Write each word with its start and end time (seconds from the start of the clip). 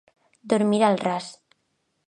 Dormir 0.53 0.81
al 0.87 0.97
ras. 1.05 1.31